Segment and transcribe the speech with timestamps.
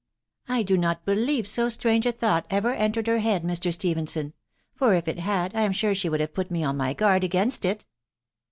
[0.49, 3.71] "I do not believe so strange a thought ever entered her •head, Mr.
[3.71, 4.33] Stephenson;
[4.73, 7.23] for if it had, I am sure she would have put me on my guard
[7.23, 7.85] against it."